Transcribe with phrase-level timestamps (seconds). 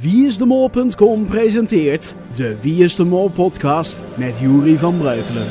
[0.00, 5.46] Wieisdemol.com presenteert de Wie is de Mol podcast met Juri van Breukelen.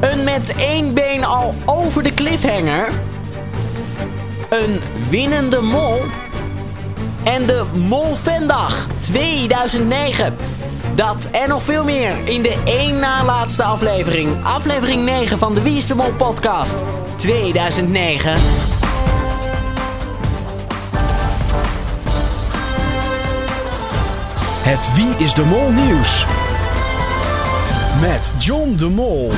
[0.00, 2.92] Een met één been al over de cliffhanger.
[4.50, 6.00] Een winnende mol.
[7.24, 10.36] En de Molvendag 2009.
[10.94, 14.44] Dat en nog veel meer in de één na laatste aflevering.
[14.44, 16.82] Aflevering 9 van de Wie is de Mol podcast
[17.16, 18.71] 2009.
[24.72, 26.26] Het Wie is de Mol nieuws.
[28.00, 29.32] Met John de Mol.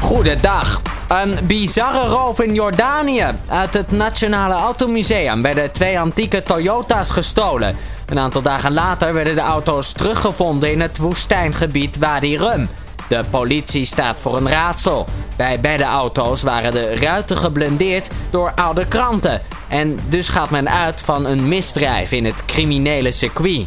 [0.00, 0.80] Goedendag.
[1.08, 3.26] Een bizarre roof in Jordanië.
[3.48, 7.76] Uit het Nationale Automuseum werden twee antieke Toyota's gestolen.
[8.06, 12.68] Een aantal dagen later werden de auto's teruggevonden in het woestijngebied Wadi Rum.
[13.08, 15.06] De politie staat voor een raadsel.
[15.36, 19.40] Bij beide auto's waren de ruiten geblendeerd door oude kranten.
[19.68, 23.66] En dus gaat men uit van een misdrijf in het criminele circuit.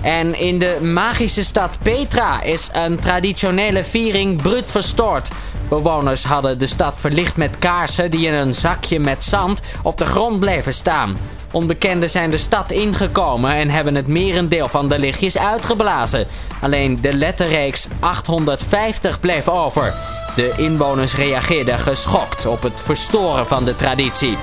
[0.00, 5.30] En in de magische stad Petra is een traditionele viering bruut verstoord.
[5.68, 10.06] Bewoners hadden de stad verlicht met kaarsen die in een zakje met zand op de
[10.06, 11.16] grond bleven staan.
[11.52, 16.26] Onbekenden zijn de stad ingekomen en hebben het merendeel van de lichtjes uitgeblazen.
[16.60, 19.94] Alleen de letterreeks 850 bleef over.
[20.36, 24.36] De inwoners reageerden geschokt op het verstoren van de traditie.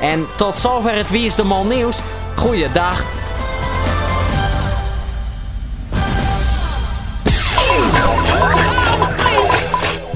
[0.00, 2.00] En tot zover het Wie is de Mol nieuws.
[2.36, 3.23] Goeiedag.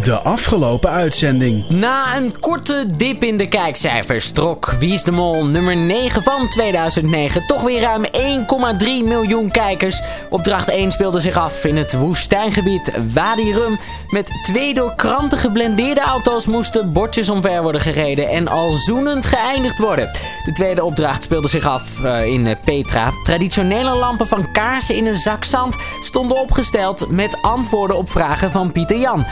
[0.09, 1.69] De afgelopen uitzending.
[1.69, 6.49] Na een korte dip in de kijkcijfers trok Wie is de Mol nummer 9 van
[6.49, 10.03] 2009 toch weer ruim 1,3 miljoen kijkers.
[10.31, 13.79] Opdracht 1 speelde zich af in het woestijngebied Wadi Rum.
[14.09, 19.79] Met twee door kranten geblendeerde auto's moesten bordjes omver worden gereden en al zoenend geëindigd
[19.79, 20.11] worden.
[20.45, 23.13] De tweede opdracht speelde zich af uh, in Petra.
[23.23, 28.73] Traditionele lampen van kaarsen in een zak zand stonden opgesteld met antwoorden op vragen van
[28.73, 29.27] Pieter Jan.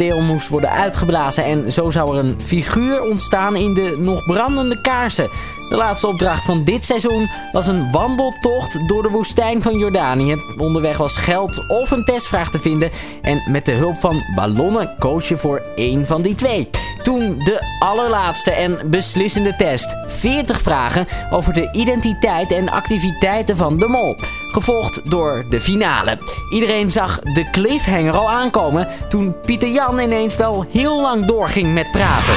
[0.00, 4.80] Merendeel moest worden uitgeblazen en zo zou er een figuur ontstaan in de nog brandende
[4.80, 5.28] kaarsen.
[5.68, 10.36] De laatste opdracht van dit seizoen was een wandeltocht door de woestijn van Jordanië.
[10.58, 12.90] Onderweg was geld of een testvraag te vinden
[13.22, 16.70] en met de hulp van ballonnen koos je voor één van die twee.
[17.02, 19.96] Toen de allerlaatste en beslissende test.
[20.06, 24.16] 40 vragen over de identiteit en activiteiten van de mol.
[24.52, 26.18] Gevolgd door de finale.
[26.50, 31.90] Iedereen zag de cliffhanger al aankomen toen Pieter Jan ineens wel heel lang doorging met
[31.90, 32.34] praten.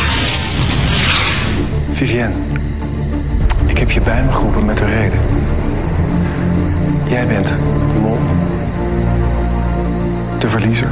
[1.91, 2.35] Vivienne,
[3.65, 5.19] ik heb je bij me geroepen met een reden.
[7.07, 7.57] Jij bent
[8.01, 8.17] mol,
[10.39, 10.89] de verliezer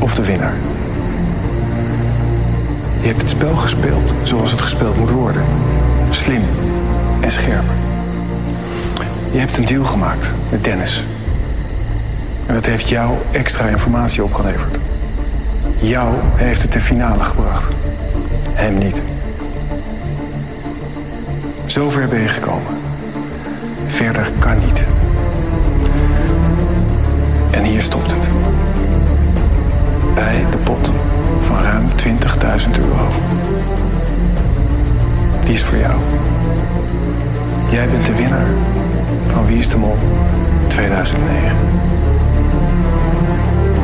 [0.00, 0.56] of de winnaar.
[3.00, 5.44] Je hebt het spel gespeeld zoals het gespeeld moet worden.
[6.10, 6.42] Slim
[7.20, 7.85] en scherp.
[9.32, 11.04] Je hebt een deal gemaakt met Dennis.
[12.46, 14.78] En dat heeft jou extra informatie opgeleverd.
[15.78, 17.72] Jou heeft het de finale gebracht.
[18.52, 19.02] Hem niet.
[21.66, 22.76] Zover ben je gekomen.
[23.86, 24.84] Verder kan niet.
[27.50, 28.30] En hier stopt het.
[30.14, 30.90] Bij de pot
[31.40, 33.08] van ruim 20.000 euro.
[35.44, 35.94] Die is voor jou.
[37.70, 38.46] Jij bent de winnaar
[39.26, 39.96] van Wie is de Mol
[40.66, 41.56] 2009.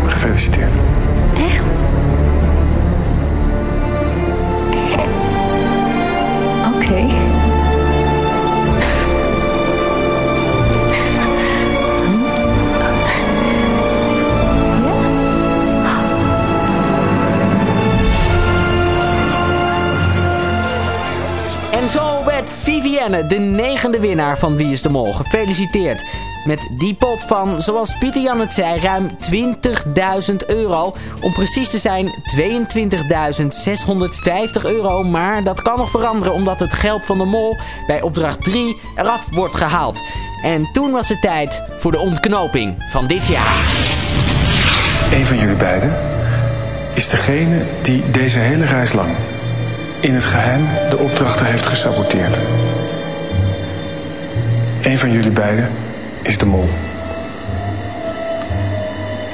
[0.06, 0.72] Gefeliciteerd.
[1.36, 1.64] Echt?
[23.02, 25.12] De negende winnaar van Wie is de Mol.
[25.12, 26.04] Gefeliciteerd.
[26.44, 29.08] Met die pot van, zoals Pieter Jan het zei, ruim
[30.30, 30.94] 20.000 euro.
[31.20, 32.42] Om precies te zijn 22.650
[34.62, 35.02] euro.
[35.02, 37.56] Maar dat kan nog veranderen omdat het geld van de mol
[37.86, 40.02] bij opdracht 3 eraf wordt gehaald.
[40.42, 43.54] En toen was het tijd voor de ontknoping van dit jaar.
[45.12, 45.94] Een van jullie beiden
[46.94, 49.16] is degene die deze hele reis lang
[50.02, 52.38] in het geheim de opdrachten heeft gesaboteerd.
[54.82, 55.68] Een van jullie beiden
[56.22, 56.68] is de mol.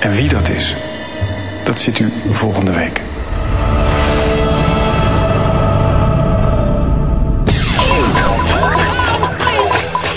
[0.01, 0.77] En wie dat is,
[1.65, 3.01] dat ziet u volgende week.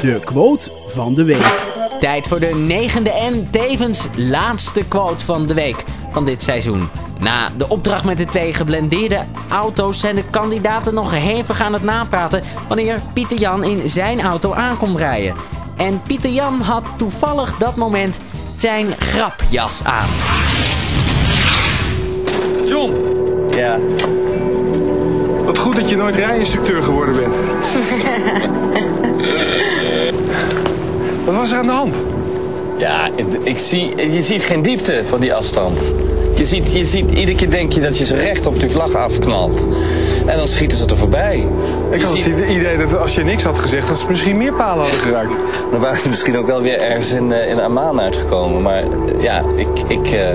[0.02, 1.70] De quote van de week.
[2.00, 6.90] Tijd voor de negende en tevens laatste quote van de week van dit seizoen.
[7.22, 9.20] Na de opdracht met de twee geblendeerde
[9.50, 14.54] auto's zijn de kandidaten nog hevig aan het napraten wanneer Pieter Jan in zijn auto
[14.54, 15.36] aankomt rijden.
[15.78, 18.20] En Pieter Jan had toevallig dat moment
[18.58, 20.10] zijn grapjas aan.
[22.68, 22.94] John,
[23.56, 23.78] Ja,
[25.46, 27.36] wat goed dat je nooit rijinstructeur geworden bent.
[31.26, 32.02] wat was er aan de hand?
[32.78, 33.10] ja
[33.44, 35.92] ik zie, je ziet geen diepte van die afstand.
[36.42, 38.94] Je ziet, je ziet, iedere keer denk je dat je ze recht op die vlag
[38.96, 39.68] afknalt.
[40.26, 41.48] En dan schieten ze er voorbij.
[41.92, 44.38] Ik Je had ziet- het idee dat als je niks had gezegd, dat ze misschien
[44.38, 45.36] meer palen hadden geraakt.
[45.72, 48.62] Dan waren ze misschien ook wel weer ergens in, eh, in Amman uitgekomen.
[48.62, 50.28] Maar eh, ja, ik, ik eh,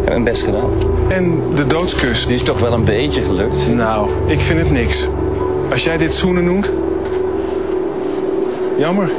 [0.00, 0.70] heb mijn best gedaan.
[1.08, 2.26] En de doodskus.
[2.26, 3.68] Die is toch wel een beetje gelukt.
[3.74, 5.08] Nou, ik vind het niks.
[5.70, 6.70] Als jij dit zoenen noemt.
[8.78, 9.10] Jammer.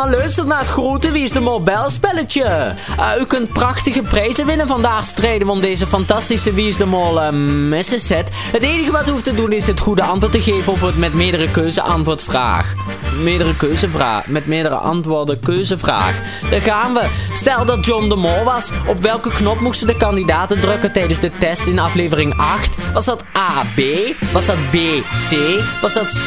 [0.00, 2.44] Allemaal luistert naar het grote Wie is de Mol belspelletje.
[2.44, 4.66] Eh, u kunt prachtige prijzen winnen.
[4.66, 7.30] Vandaag strijden om deze fantastische Wie is de Mol uh,
[7.68, 8.30] messenset.
[8.52, 10.96] Het enige wat u hoeft te doen is het goede antwoord te geven op het
[10.96, 12.74] met meerdere keuze antwoordvraag.
[13.22, 16.20] Meerdere keuzevraag, met meerdere antwoorden keuzevraag.
[16.50, 17.06] Daar gaan we.
[17.34, 18.70] Stel dat John de Mol was.
[18.86, 22.74] Op welke knop moesten de kandidaten drukken tijdens de test in aflevering 8?
[22.92, 23.80] Was dat A, B?
[24.32, 24.76] Was dat B,
[25.30, 25.36] C?
[25.80, 26.24] Was dat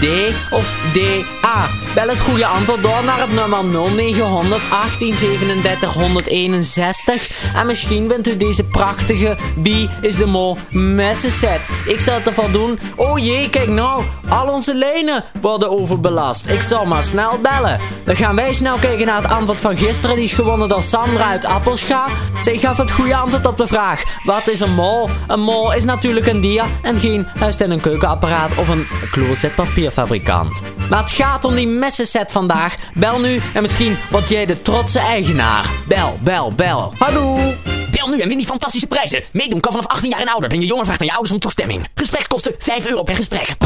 [0.00, 0.06] D?
[0.50, 0.98] Of D,
[1.44, 1.68] A?
[1.94, 7.30] Bel het goede antwoord door naar het nummer 0900 1837 161.
[7.54, 11.60] En misschien wint u deze prachtige Wie is de Mol messenset.
[11.86, 12.78] Ik zal het ervan doen.
[12.96, 14.04] Oh jee, kijk nou.
[14.28, 16.48] Al onze lijnen worden overbelast.
[16.48, 17.80] Ik zal maar snel bellen.
[18.04, 20.16] Dan gaan wij snel kijken naar het antwoord van gisteren.
[20.16, 22.06] Die is gewonnen door Sandra uit Appelscha.
[22.40, 24.02] Zij gaf het goede antwoord op de vraag.
[24.24, 25.08] Wat is een mol?
[25.28, 30.62] Een mol is natuurlijk een dier en geen huis- en een keukenapparaat of een closetpapierfabrikant.
[30.90, 32.76] Maar het gaat om die messenset vandaag.
[32.94, 35.70] Bel nu en misschien word jij de trotse eigenaar.
[35.88, 36.92] Bel, bel, bel.
[36.98, 37.36] Hallo?
[37.90, 39.22] Bel nu en win die fantastische prijzen.
[39.32, 40.48] Meedoen kan vanaf 18 jaar en ouder.
[40.48, 41.88] Ben je jonger, vraagt aan je ouders om toestemming.
[41.94, 43.56] Gesprekskosten 5 euro per gesprek.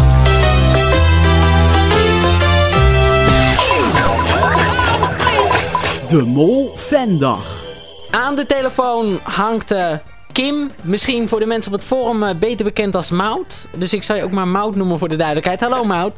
[6.08, 7.64] De Mol Fandag.
[8.10, 9.92] Aan de telefoon hangt eh,
[10.32, 10.70] Kim.
[10.82, 13.66] Misschien voor de mensen op het forum eh, beter bekend als Mout.
[13.74, 15.60] Dus ik zal je ook maar Mout noemen voor de duidelijkheid.
[15.60, 16.12] Hallo Mout.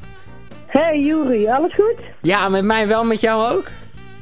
[0.68, 1.94] Hey Juri, alles goed?
[2.20, 3.64] Ja, met mij wel, met jou ook?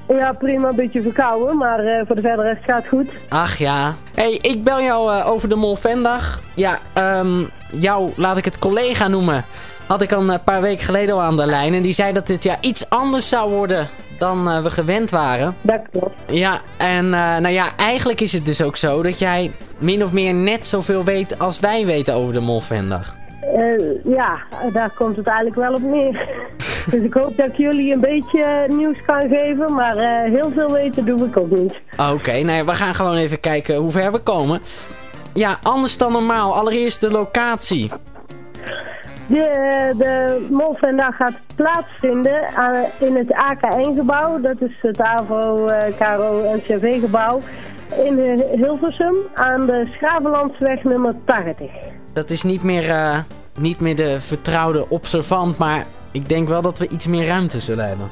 [0.08, 3.08] Ja, prima, een beetje verkouden, maar eh, voor de verder rest gaat het goed.
[3.28, 3.94] Ach ja.
[4.14, 6.40] hey, ik bel jou eh, over de Mol Vendag.
[6.54, 9.44] Ja, ehm, jou, laat ik het collega noemen.
[9.86, 11.74] Had ik al een paar weken geleden al aan de lijn.
[11.74, 13.88] En die zei dat dit ja iets anders zou worden
[14.18, 15.54] dan eh, we gewend waren.
[15.60, 16.14] Dat klopt.
[16.30, 20.34] Ja, en nou ja, eigenlijk is het dus ook zo dat jij min of meer
[20.34, 22.60] net zoveel weet als wij weten over de Mol
[23.54, 24.38] Eh, ja,
[24.72, 26.28] daar komt het eigenlijk wel op neer.
[26.90, 30.50] dus ik hoop dat ik jullie een beetje eh, nieuws kan geven, maar eh, heel
[30.50, 31.80] veel weten doe ik ook niet.
[32.12, 34.60] Oké, nou ja, we gaan gewoon even kijken hoe ver we komen.
[35.34, 36.54] Ja, anders dan normaal.
[36.54, 37.90] Allereerst de locatie.
[39.28, 42.44] De, de Molvendag gaat plaatsvinden
[42.98, 44.40] in het AK1-gebouw.
[44.40, 47.40] Dat is het AVO, KRO NCV-gebouw.
[48.04, 51.70] In eh, Hilversum aan de Schravenlandsweg nummer 80.
[52.16, 53.18] Dat is niet meer, eh,
[53.58, 57.88] niet meer de vertrouwde observant, maar ik denk wel dat we iets meer ruimte zullen
[57.88, 58.10] hebben.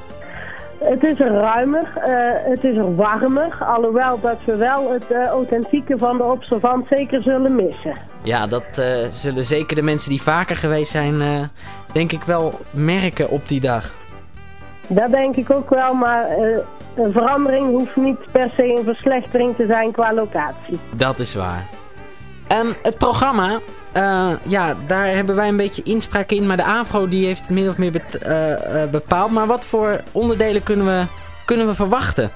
[0.78, 2.12] Het is er ruimer, eh,
[2.50, 7.22] het is er warmer, alhoewel dat we wel het eh, authentieke van de observant zeker
[7.22, 7.92] zullen missen.
[8.22, 11.50] Ja, dat zullen zeker de mensen die vaker geweest zijn,
[11.92, 13.94] denk ik wel merken op die dag.
[14.88, 16.26] Dat denk ik ook wel, maar
[16.94, 20.78] een verandering hoeft niet per se een verslechtering te zijn qua locatie.
[20.96, 21.82] Dat is waar.
[22.46, 23.60] Ehm, het programma,
[23.92, 27.50] eh, ja, daar hebben wij een beetje inspraak in, maar de AVRO die heeft het
[27.50, 29.30] min of meer eh, eh, bepaald.
[29.30, 31.02] Maar wat voor onderdelen kunnen we,
[31.44, 32.30] kunnen we verwachten?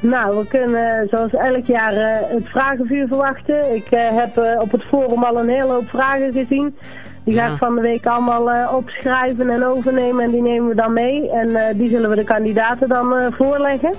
[0.00, 1.92] Nou, we kunnen zoals elk jaar
[2.28, 3.74] het vragenvuur verwachten.
[3.74, 6.76] Ik heb op het forum al een hele hoop vragen gezien.
[7.24, 7.52] Die ga Ja.
[7.52, 11.30] ik van de week allemaal opschrijven en overnemen en die nemen we dan mee.
[11.30, 13.90] En die zullen we de kandidaten dan voorleggen.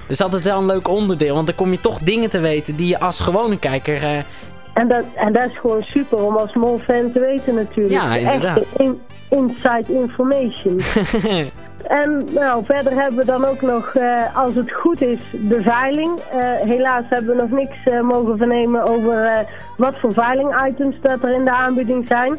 [0.00, 2.76] Dat is altijd wel een leuk onderdeel, want dan kom je toch dingen te weten
[2.76, 4.24] die je als gewone kijker...
[4.72, 7.94] En dat, en dat is gewoon super om als mol-fan te weten natuurlijk.
[7.94, 8.56] Ja, inderdaad.
[8.56, 9.00] Echte in,
[9.30, 10.80] inside information.
[12.00, 16.18] en nou, verder hebben we dan ook nog, eh, als het goed is, de veiling.
[16.18, 21.34] Eh, helaas hebben we nog niks eh, mogen vernemen over wat voor veiling-items dat er
[21.34, 22.38] in de aanbieding zijn.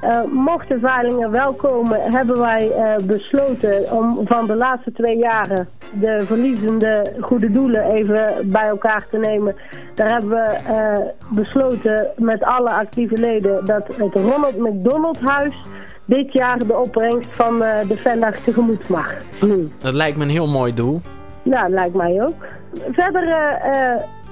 [0.00, 5.18] Eh, mocht de veiling wel komen, hebben wij eh, besloten om van de laatste twee
[5.18, 9.56] jaren de verliezende goede doelen even bij elkaar te nemen.
[9.94, 15.60] Daar hebben we eh, besloten met alle actieve leden dat het Ronald McDonald Huis
[16.06, 19.14] dit jaar de opbrengst van eh, de Vendag tegemoet mag.
[19.78, 21.00] Dat lijkt me een heel mooi doel.
[21.42, 22.46] Ja, lijkt mij ook.
[22.90, 23.28] Verder,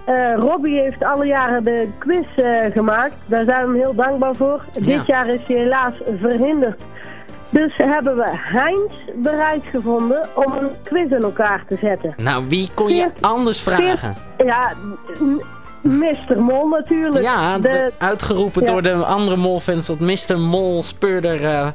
[0.09, 3.15] eh, Robbie heeft alle jaren de quiz eh, gemaakt.
[3.27, 4.65] Daar zijn we hem heel dankbaar voor.
[4.81, 6.81] Dit jaar is hij helaas verhinderd.
[7.51, 12.15] Dus hebben we Heinz bereid gevonden om een quiz in elkaar te zetten.
[12.17, 14.15] Nou, wie kon je Veert- anders vragen?
[14.47, 14.73] Ja,
[15.83, 16.41] Mr.
[16.43, 17.25] Mol natuurlijk.
[17.25, 18.71] Ja, de, uitgeroepen Ja.
[18.73, 20.39] door de andere molfans tot Mr.
[20.39, 21.69] Mol speurder eh,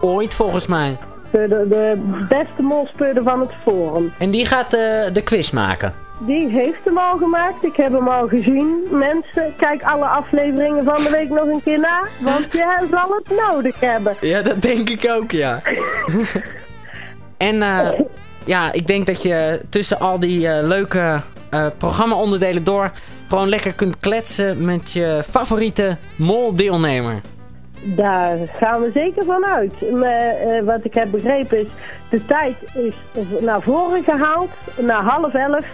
[0.00, 0.96] ooit volgens mij.
[1.30, 4.12] de, de, de beste molspeurder van het forum.
[4.18, 4.70] En die gaat
[5.12, 5.94] de quiz maken.
[6.26, 7.64] Die heeft hem al gemaakt.
[7.64, 8.82] Ik heb hem al gezien.
[8.90, 12.02] Mensen, kijk alle afleveringen van de week nog een keer na.
[12.20, 14.16] Want je zal het nodig hebben.
[14.20, 15.60] Ja, dat denk ik ook, ja.
[17.36, 17.88] en eh,
[18.44, 22.92] ja, ik denk dat je tussen al die eh, leuke eh programma-onderdelen door
[23.28, 27.20] gewoon lekker kunt kletsen met je favoriete mol-deelnemer.
[27.84, 29.92] Daar gaan we zeker van uit.
[29.94, 31.66] Maar, wat ik heb begrepen is,
[32.10, 32.94] de tijd is
[33.40, 35.64] naar voren gehaald, naar half elf.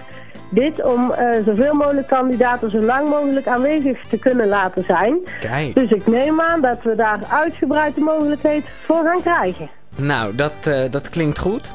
[0.50, 5.18] Dit om eh, zoveel mogelijk kandidaten zo lang mogelijk aanwezig te kunnen laten zijn.
[5.40, 5.74] Kijk.
[5.74, 9.68] Dus ik neem aan dat we daar uitgebreid de mogelijkheid voor gaan krijgen.
[9.96, 11.74] Nou, dat, eh, dat klinkt goed.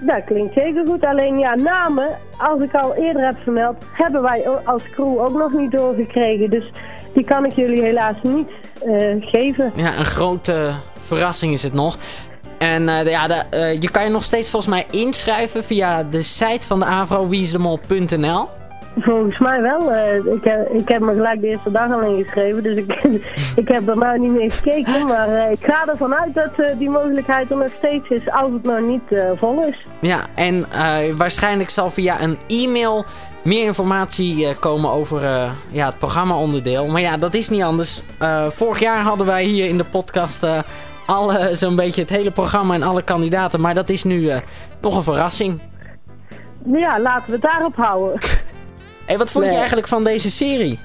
[0.00, 1.04] Dat klinkt zeker goed.
[1.04, 5.52] Alleen ja, namen, als ik al eerder heb vermeld, hebben wij als crew ook nog
[5.52, 6.50] niet doorgekregen.
[6.50, 6.70] Dus
[7.14, 8.50] die kan ik jullie helaas niet
[8.86, 9.72] eh, geven.
[9.76, 11.96] Ja, een grote verrassing is het nog.
[12.62, 16.22] En eh, ja, de, eh, je kan je nog steeds volgens mij inschrijven via de
[16.22, 18.48] site van de AVRO, wieisdemol.nl.
[18.98, 19.92] Volgens mij wel.
[19.92, 23.04] eh, ik, heb, ik heb me gelijk de eerste dag al ingeschreven, dus ik,
[23.62, 25.06] ik heb er nou niet meer gekeken.
[25.12, 28.82] Maar ik ga ervan uit dat die mogelijkheid er nog steeds is, als het nou
[28.82, 29.86] niet vol is.
[30.00, 30.66] Ja, en
[31.16, 33.04] waarschijnlijk zal via een e-mail
[33.42, 35.20] meer informatie komen over
[35.70, 36.86] ja, het programma-onderdeel.
[36.86, 38.02] Maar ja, dat is niet anders.
[38.48, 40.46] Vorig jaar hadden wij hier in de podcast
[41.12, 43.60] alle, zo'n beetje het hele programma en alle kandidaten.
[43.60, 44.36] Maar dat is nu eh,
[44.80, 45.60] nog een verrassing.
[46.72, 48.18] Ja, laten we het daarop houden.
[49.06, 50.78] Hey, wat vond je eigenlijk van deze serie?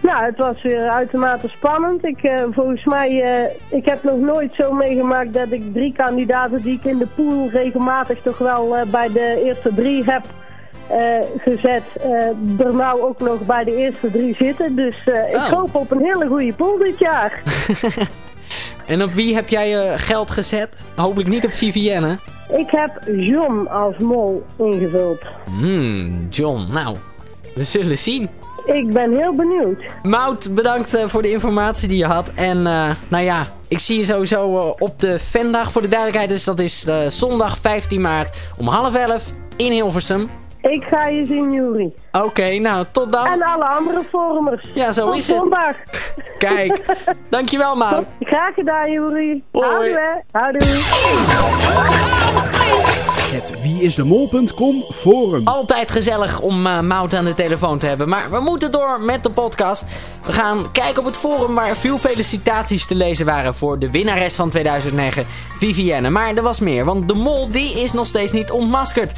[0.00, 2.04] Ja, het was weer uitermate spannend.
[2.04, 6.62] Ik, eh, volgens mij, eh, ik heb nog nooit zo meegemaakt dat ik drie kandidaten
[6.62, 10.24] die ik in de pool regelmatig toch wel bij de eerste drie heb
[11.38, 11.82] gezet,
[12.58, 14.76] er nou ook nog bij de eerste drie zitten.
[14.76, 15.48] Dus ik Oh.
[15.48, 17.42] hoop op een hele goede pool dit jaar.
[18.86, 20.84] En op wie heb jij je geld gezet?
[20.96, 22.18] Hopelijk niet op Vivienne.
[22.56, 25.18] Ik heb John als mol ingevuld.
[25.44, 26.68] Hmm, John.
[26.72, 26.96] Nou,
[27.54, 28.28] we zullen zien.
[28.64, 29.78] Ik ben heel benieuwd.
[30.02, 32.30] Mout, bedankt eh, voor de informatie die je had.
[32.34, 36.30] En eh, nou ja, ik zie je sowieso eh, op de Vendag voor de duidelijkheid.
[36.30, 40.30] Dus dat is eh, zondag 15 maart om half elf in Hilversum.
[40.70, 41.94] Ik ga je zien, Juri.
[42.12, 43.26] Oké, nou tot dan.
[43.26, 44.68] En alle andere forumers.
[44.74, 45.36] Ja, zo Tot is het.
[45.36, 45.74] zondag.
[46.38, 46.96] Kijk,
[47.30, 48.06] dankjewel Mout.
[48.20, 49.42] Graag gedaan, Juri.
[49.52, 49.66] Hoi.
[49.66, 49.98] Houdoe,
[50.30, 50.38] hè.
[50.38, 50.62] Houdoe.
[53.34, 55.46] Het wieisdemol.com forum.
[55.46, 58.08] Altijd gezellig om eh Mout aan de telefoon te hebben.
[58.08, 59.84] Maar we moeten door met de podcast.
[60.26, 64.34] We gaan kijken op het forum waar veel felicitaties te lezen waren voor de winnares
[64.34, 65.26] van 2009,
[65.58, 66.10] Vivienne.
[66.10, 69.12] Maar er was meer, want de mol die is nog steeds niet ontmaskerd.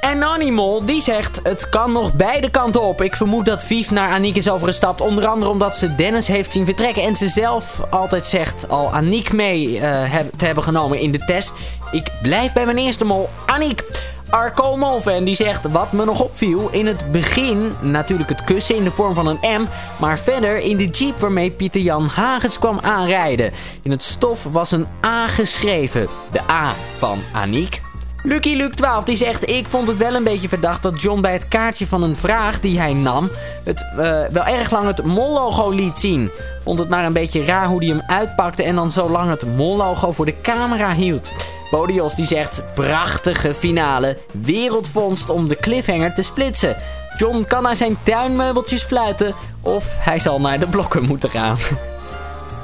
[0.00, 3.02] En Animal die zegt, het kan nog beide kanten op.
[3.02, 5.00] Ik vermoed dat Viv naar Aniek is overgestapt.
[5.00, 7.02] Onder andere omdat ze Dennis heeft zien vertrekken.
[7.02, 11.52] En ze zelf altijd zegt al Aniek mee eh, te hebben genomen in de test.
[11.90, 13.84] Ik blijf bij mijn eerste mol, Aniek.
[14.30, 16.68] Arco Molven die zegt wat me nog opviel.
[16.70, 19.66] In het begin natuurlijk het kussen in de vorm van een M.
[19.98, 23.52] Maar verder in de jeep waarmee Pieter Jan Hagens kwam aanrijden.
[23.82, 26.08] In het stof was een A geschreven.
[26.32, 27.87] De A van Aniek.
[28.28, 31.32] Lucky Luke 12 die zegt: Ik vond het wel een beetje verdacht dat John bij
[31.32, 33.30] het kaartje van een vraag die hij nam.
[33.64, 36.30] het eh, wel erg lang het mol-logo liet zien.
[36.62, 39.56] Vond het maar een beetje raar hoe hij hem uitpakte en dan zo lang het
[39.56, 41.30] mol-logo voor de camera hield.
[41.70, 44.18] Bodios die zegt: Prachtige finale.
[44.32, 46.76] Wereldvondst om de cliffhanger te splitsen.
[47.16, 51.56] John kan naar zijn tuinmeubeltjes fluiten of hij zal naar de blokken moeten gaan.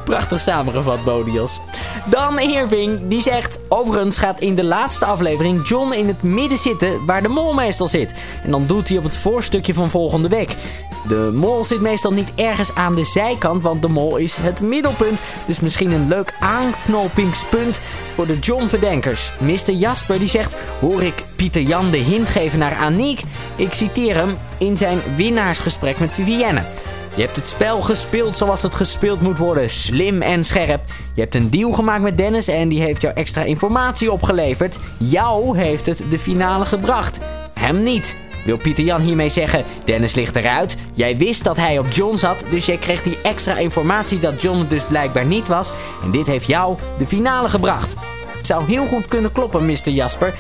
[0.05, 1.61] Prachtig samengevat, Bodios.
[2.11, 3.59] Dan Irving, die zegt...
[3.69, 7.89] Overigens gaat in de laatste aflevering John in het midden zitten waar de mol meestal
[7.89, 8.15] zit.
[8.43, 10.57] En dan doet hij op het voorstukje van volgende week.
[11.09, 15.21] De mol zit meestal niet ergens aan de zijkant, want de mol is het middelpunt.
[15.47, 17.81] Dus misschien een leuk aanknopingspunt
[18.15, 19.33] voor de John-verdenkers.
[19.41, 19.73] Mr.
[19.73, 20.57] Jasper die zegt...
[20.81, 23.23] Hoor ik Pieter Jan de hint geven naar Aniek?
[23.57, 26.63] Ik citeer hem in zijn winnaarsgesprek met Vivienne.
[27.17, 30.81] Je hebt het spel gespeeld zoals het gespeeld moet worden, slim en scherp.
[31.15, 34.79] Je hebt een deal gemaakt met Dennis en die heeft jou extra informatie opgeleverd.
[34.99, 37.19] Jou heeft het de finale gebracht,
[37.55, 38.17] hem niet.
[38.45, 40.77] Wil Pieter Jan hiermee zeggen, Dennis ligt eruit.
[40.93, 44.67] Jij wist dat hij op John zat, dus jij kreeg die extra informatie dat John
[44.69, 45.73] dus blijkbaar niet was.
[46.03, 47.95] En dit heeft jou de finale gebracht.
[48.43, 49.91] Zou heel goed kunnen kloppen, Mr.
[49.91, 50.35] Jasper.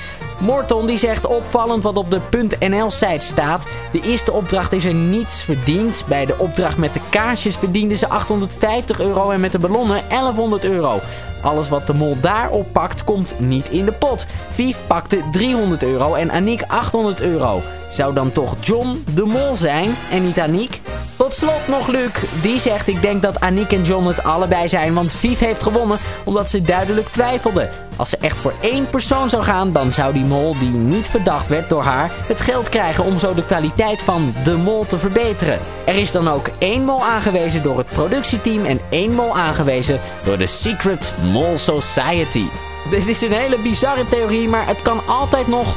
[0.44, 3.66] Morton die zegt opvallend wat op de .nl-site staat.
[3.92, 6.04] De eerste opdracht is er niets verdiend.
[6.08, 10.64] Bij de opdracht met de kaarsjes verdienden ze 850 euro en met de ballonnen 1100
[10.64, 11.00] euro.
[11.42, 14.26] Alles wat de mol daar oppakt komt niet in de pot.
[14.50, 17.62] Vief pakte 300 euro en Aniek 800 euro.
[17.88, 20.80] Zou dan toch John de mol zijn en niet Aniek?
[21.16, 22.10] Tot slot nog Luc.
[22.42, 24.94] Die zegt ik denk dat Aniek en John het allebei zijn.
[24.94, 27.70] Want Vief heeft gewonnen omdat ze duidelijk twijfelde.
[27.96, 31.48] Als ze echt voor één persoon zou gaan, dan zou die mol die niet verdacht
[31.48, 35.58] werd door haar het geld krijgen om zo de kwaliteit van de mol te verbeteren.
[35.86, 40.38] Er is dan ook één mol aangewezen door het productieteam en één mol aangewezen door
[40.38, 42.44] de Secret Mole Society.
[42.90, 45.76] Dit is een hele bizarre theorie, maar het kan altijd nog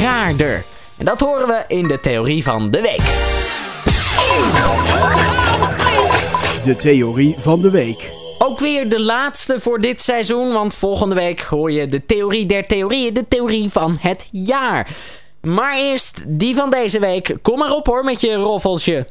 [0.00, 0.64] raarder.
[0.96, 3.02] En dat horen we in de theorie van de week.
[6.64, 8.15] De theorie van de week.
[8.56, 12.66] Ook weer de laatste voor dit seizoen, want volgende week hoor je de theorie der
[12.66, 14.88] theorieën, de theorie van het jaar.
[15.40, 17.36] Maar eerst die van deze week.
[17.42, 19.06] Kom maar op hoor met je roffeltje.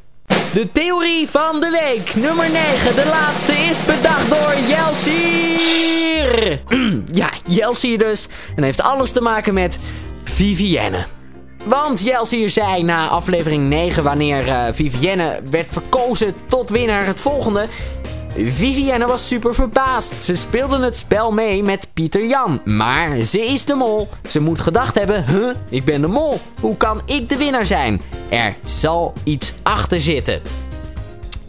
[0.53, 2.95] De theorie van de week, nummer 9.
[2.95, 6.61] De laatste is bedacht door Jelsier.
[7.21, 8.27] ja, Jelsier dus.
[8.55, 9.79] En heeft alles te maken met
[10.23, 11.05] Vivienne.
[11.65, 17.67] Want Jelsier zei na aflevering 9, wanneer uh, Vivienne werd verkozen tot winnaar het volgende.
[18.37, 20.23] Vivienne was super verbaasd.
[20.23, 22.61] Ze speelden het spel mee met Pieter Jan.
[22.65, 24.07] Maar ze is de mol.
[24.27, 26.39] Ze moet gedacht hebben, huh, ik ben de mol.
[26.61, 28.01] Hoe kan ik de winnaar zijn?
[28.29, 30.41] Er zal iets achter zitten.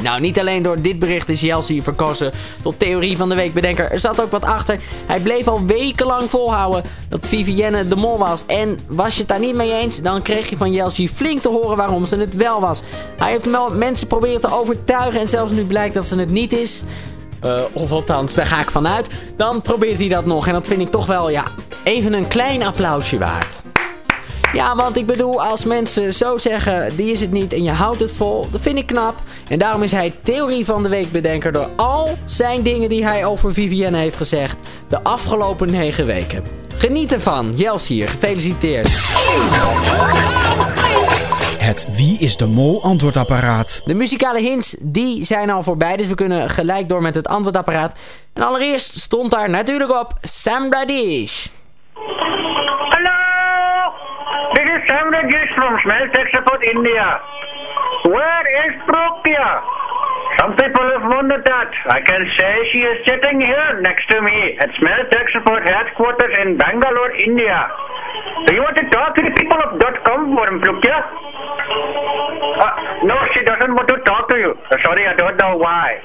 [0.03, 3.91] Nou, niet alleen door dit bericht is Jelsie verkozen tot theorie van de week bedenker.
[3.91, 4.81] Er zat ook wat achter.
[5.07, 8.47] Hij bleef al wekenlang volhouden dat Vivienne de mol was.
[8.47, 11.49] En was je het daar niet mee eens, dan kreeg je van Jelsie flink te
[11.49, 12.83] horen waarom ze het wel was.
[13.17, 16.83] Hij heeft mensen proberen te overtuigen en zelfs nu blijkt dat ze het niet is.
[17.45, 19.07] Uh, of althans, daar ga ik vanuit.
[19.37, 20.47] Dan probeert hij dat nog.
[20.47, 21.45] En dat vind ik toch wel, ja,
[21.85, 23.63] even een klein applausje waard.
[24.53, 28.01] Ja, want ik bedoel, als mensen zo zeggen, die is het niet en je houdt
[28.01, 29.15] het vol, dat vind ik knap.
[29.49, 33.25] En daarom is hij theorie van de week bedenker door al zijn dingen die hij
[33.25, 34.57] over Vivienne heeft gezegd
[34.89, 36.45] de afgelopen negen weken.
[36.77, 38.89] Geniet ervan, Jels hier, gefeliciteerd.
[41.59, 43.81] Het Wie is de Mol antwoordapparaat.
[43.85, 47.99] De muzikale hints, die zijn al voorbij, dus we kunnen gelijk door met het antwoordapparaat.
[48.33, 51.47] En allereerst stond daar natuurlijk op Sam Radish.
[54.97, 57.05] Sam Rajesh from Smell Support India.
[58.09, 59.49] Where is Prokya?
[60.41, 61.69] Some people have wondered that.
[61.93, 65.05] I can say she is sitting here next to me at Smell
[65.37, 67.69] Support headquarters in Bangalore, India.
[68.49, 69.77] Do you want to talk to the people of
[70.09, 70.99] .com for Prokya?
[72.57, 74.57] Uh, no, she doesn't want to talk to you.
[74.57, 76.01] Uh, sorry, I don't know why.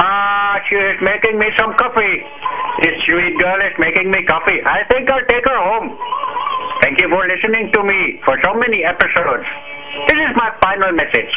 [0.00, 2.24] Ah, uh, she is making me some coffee.
[2.80, 4.64] This sweet girl is making me coffee.
[4.64, 5.92] I think I'll take her home.
[6.86, 9.46] Thank you for listening to me for so many episodes.
[10.06, 11.34] This is my final message.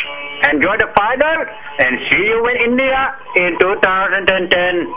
[0.52, 1.40] Enjoy the final
[1.84, 4.88] and see you in India in 2010.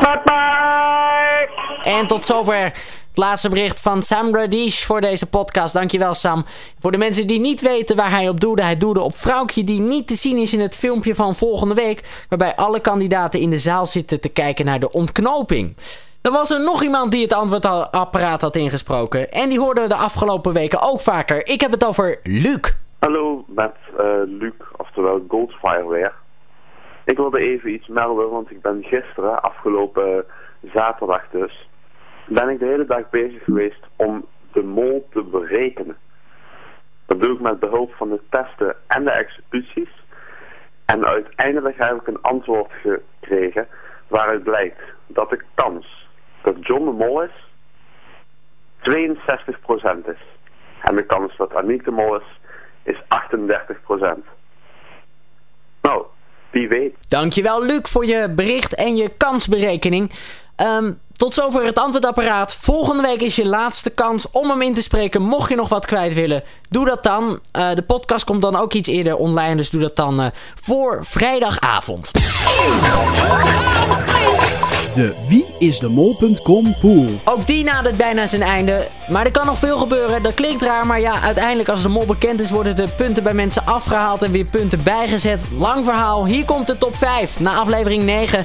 [0.00, 1.48] Bye bye!
[1.82, 5.74] En tot zover het laatste bericht van Sam Radish voor deze podcast.
[5.74, 6.44] Dankjewel Sam.
[6.80, 8.62] Voor de mensen die niet weten waar hij op doelde.
[8.62, 12.24] Hij doelde op vrouwtje die niet te zien is in het filmpje van volgende week.
[12.28, 15.76] Waarbij alle kandidaten in de zaal zitten te kijken naar de ontknoping.
[16.22, 19.30] Er was er nog iemand die het antwoordapparaat had ingesproken.
[19.30, 21.46] En die hoorden we de afgelopen weken ook vaker.
[21.46, 22.74] Ik heb het over Luc.
[22.98, 26.12] Hallo, met uh, Luc, oftewel Goldfireware.
[27.04, 30.24] Ik wilde even iets melden, want ik ben gisteren, afgelopen
[30.72, 31.68] zaterdag dus,
[32.26, 35.96] ben ik de hele dag bezig geweest om de mol te berekenen.
[37.06, 40.04] Dat doe ik met behulp van de testen en de executies.
[40.84, 43.68] En uiteindelijk heb ik een antwoord gekregen
[44.08, 45.99] waaruit blijkt dat de kans
[46.42, 47.48] dat John de Mol is
[48.80, 50.22] 62% is.
[50.82, 52.40] En de kans dat Aniek de Mol is,
[52.82, 53.00] is 38%.
[55.82, 56.04] Nou,
[56.50, 56.94] wie weet.
[57.08, 60.10] Dankjewel Luc voor je bericht en je kansberekening.
[60.56, 62.54] Um, tot zover het antwoordapparaat.
[62.54, 65.22] Volgende week is je laatste kans om hem in te spreken.
[65.22, 67.40] Mocht je nog wat kwijt willen, doe dat dan.
[67.58, 70.26] Uh, de podcast komt dan ook iets eerder online, dus doe dat dan uh,
[70.62, 72.10] voor vrijdagavond.
[74.94, 77.06] De wieisdemol.com pool.
[77.24, 78.88] Ook die nadert bijna zijn einde.
[79.08, 80.22] Maar er kan nog veel gebeuren.
[80.22, 83.34] Dat klinkt raar, maar ja, uiteindelijk als de mol bekend is, worden de punten bij
[83.34, 85.40] mensen afgehaald en weer punten bijgezet.
[85.58, 86.26] Lang verhaal.
[86.26, 87.40] Hier komt de top 5.
[87.40, 88.44] Na aflevering 9.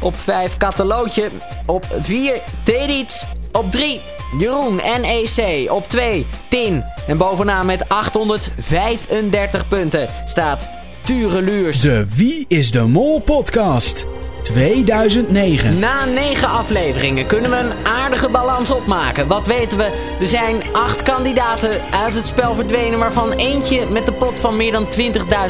[0.00, 1.28] Op 5 Katalootje.
[1.66, 3.24] Op 4 Tedits.
[3.52, 4.00] Op 3
[4.38, 5.70] Jeroen NEC.
[5.70, 6.84] Op 2 Tin.
[7.06, 10.68] En bovenaan met 835 punten staat
[11.02, 11.80] Tureluurs.
[11.80, 14.06] De Wie is de Mol podcast
[14.46, 15.78] 2009.
[15.78, 19.26] Na 9 afleveringen kunnen we een aardige balans opmaken.
[19.26, 19.84] Wat weten we?
[20.20, 24.72] Er zijn 8 kandidaten uit het spel verdwenen, waarvan eentje met de pot van meer
[24.72, 24.86] dan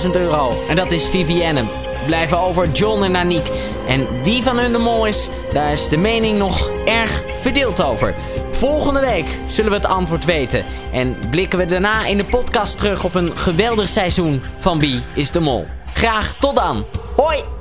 [0.04, 0.52] 20.000 euro.
[0.68, 1.64] En dat is Vivienne.
[2.06, 3.50] Blijven over John en Aniek.
[3.88, 8.14] En wie van hun de mol is, daar is de mening nog erg verdeeld over.
[8.50, 10.64] Volgende week zullen we het antwoord weten.
[10.92, 15.30] En blikken we daarna in de podcast terug op een geweldig seizoen van Wie is
[15.30, 15.66] de Mol.
[15.94, 16.84] Graag tot dan.
[17.16, 17.55] Hoi!